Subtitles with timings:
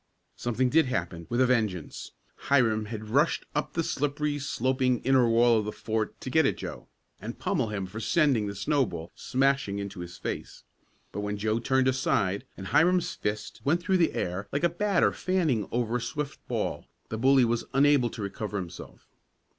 [0.35, 2.13] Something did happen with a vengeance.
[2.47, 6.57] Hiram had rushed up the slippery, sloping, inner wall of the fort to get at
[6.57, 6.87] Joe,
[7.19, 10.63] and pummel him for sending the snowball smashing into his face,
[11.11, 15.11] but when Joe turned aside, and Hiram's fist went through the air like a batter
[15.13, 19.07] fanning over a swift ball, the bully was unable to recover himself.